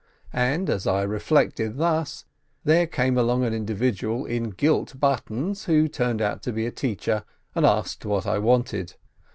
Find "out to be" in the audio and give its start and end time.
6.23-6.65